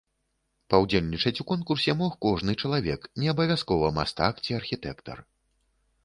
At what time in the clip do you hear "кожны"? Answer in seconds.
2.25-2.55